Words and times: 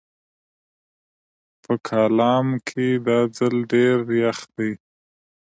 په 1.63 1.73
کالام 1.87 2.47
کې 2.67 2.87
دا 3.07 3.19
ځل 3.37 3.55
ډېر 3.71 3.97
يخ 4.21 4.39
دی 4.55 4.71